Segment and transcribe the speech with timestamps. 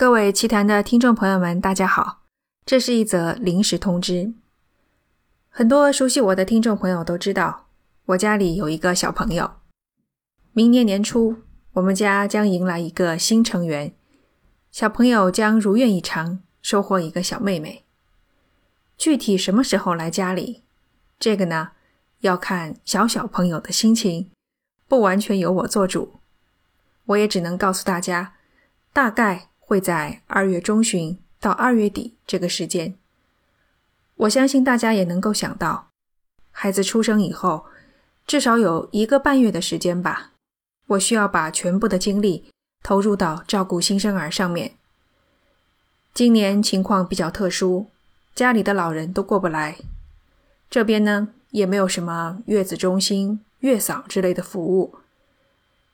[0.00, 2.22] 各位奇谈的听众朋友们，大家好！
[2.64, 4.32] 这是一则临时通知。
[5.50, 7.66] 很多熟悉我的听众朋友都知道，
[8.06, 9.56] 我家里有一个小朋友。
[10.54, 11.42] 明年年初，
[11.74, 13.92] 我们家将迎来一个新成员，
[14.72, 17.84] 小朋友将如愿以偿收获一个小妹妹。
[18.96, 20.62] 具体什么时候来家里，
[21.18, 21.72] 这个呢，
[22.20, 24.30] 要看小小朋友的心情，
[24.88, 26.20] 不完全由我做主。
[27.04, 28.36] 我也只能告诉大家，
[28.94, 29.49] 大概。
[29.70, 32.96] 会在二月中旬到二月底这个时间，
[34.16, 35.90] 我相信大家也能够想到，
[36.50, 37.66] 孩子出生以后，
[38.26, 40.32] 至少有一个半月的时间吧，
[40.88, 42.50] 我需要把全部的精力
[42.82, 44.72] 投入到照顾新生儿上面。
[46.12, 47.86] 今年情况比较特殊，
[48.34, 49.76] 家里的老人都过不来，
[50.68, 54.96] 这边呢也没有什么月子中心、月嫂之类的服务，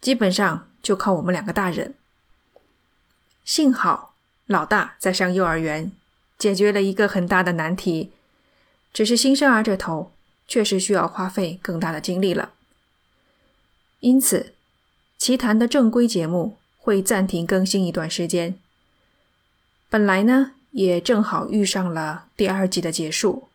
[0.00, 1.96] 基本上就靠我们两个大人。
[3.48, 4.12] 幸好
[4.44, 5.90] 老大在上幼儿园，
[6.36, 8.12] 解决了一个很大的难题。
[8.92, 10.12] 只是新生儿这头
[10.46, 12.50] 确实需要花费更大的精力了。
[14.00, 14.52] 因此，
[15.16, 18.58] 奇谈的正规节目会暂停更新一段时间。
[19.88, 23.48] 本来呢，也正好遇上了第二季的结束，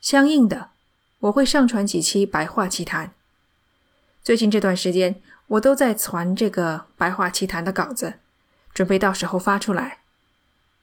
[0.00, 0.68] 相应的，
[1.18, 3.12] 我会上传几期白话奇谈。
[4.22, 8.20] 最近这段时间，我都在传这个白话奇谈的稿子。
[8.74, 9.98] 准备到时候发出来，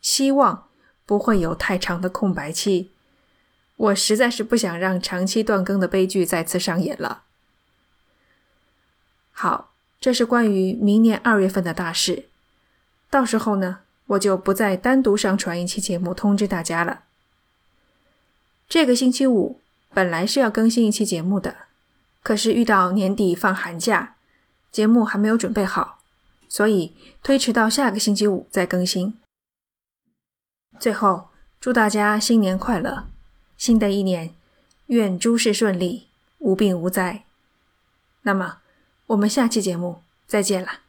[0.01, 0.67] 希望
[1.05, 2.91] 不会有太长的空白期。
[3.77, 7.23] 我实在是不想让长期断更的悲剧再次上演了。
[9.31, 12.25] 好，这是关于明年二月份的大事。
[13.09, 17.03] 到时候呢，我就不再单独上传一期节目通知大家了。
[18.67, 19.61] 这个星期五
[19.93, 21.55] 本来是要更新一期节目的，
[22.21, 24.15] 可是遇到年底放寒假，
[24.71, 25.98] 节目还没有准备好。
[26.49, 29.17] 所以推迟到下个星期五再更新。
[30.77, 31.29] 最后，
[31.61, 33.05] 祝大家新年快乐！
[33.55, 34.33] 新的一年，
[34.87, 36.07] 愿诸事顺利，
[36.39, 37.23] 无病无灾。
[38.23, 38.57] 那么，
[39.07, 40.88] 我们下期节目再见了。